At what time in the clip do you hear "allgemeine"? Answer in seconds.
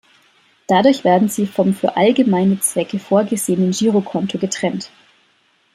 1.95-2.59